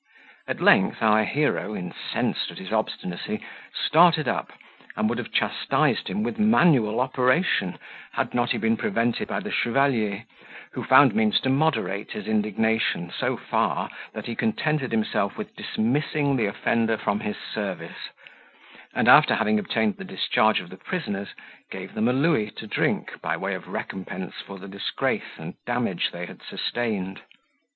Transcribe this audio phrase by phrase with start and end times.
[0.47, 3.39] At length, our hero, incensed at his obstinacy,
[3.85, 4.51] started up,
[4.95, 7.77] and would have chastised him with manual operation,
[8.13, 10.23] had not he been prevented by the chevalier,
[10.71, 16.35] who found means to moderate his indignation so far that he contented himself with dismissing
[16.35, 18.09] the offender from his service;
[18.95, 21.35] and after having obtained the discharge of the prisoners,
[21.69, 26.09] gave them a louis to drink, by way of recompense for the disgrace and damage
[26.11, 27.21] they had sustained.